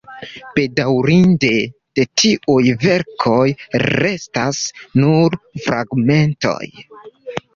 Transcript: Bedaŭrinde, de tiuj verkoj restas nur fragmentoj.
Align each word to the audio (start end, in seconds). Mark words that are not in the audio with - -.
Bedaŭrinde, 0.57 1.49
de 1.99 2.05
tiuj 2.21 2.71
verkoj 2.85 3.43
restas 3.99 4.61
nur 5.01 5.37
fragmentoj. 5.69 6.61